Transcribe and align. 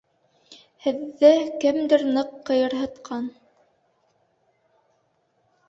Һеҙҙе 0.85 1.29
кемдер 1.65 2.05
ныҡ 2.17 2.33
ҡыйырһытҡан. 2.49 3.29